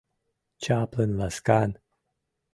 Чаплын, 0.63 1.11
ласкан. 1.19 1.71